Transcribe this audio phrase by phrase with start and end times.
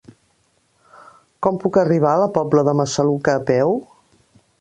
[1.47, 3.77] Com puc arribar a la Pobla de Massaluca a peu?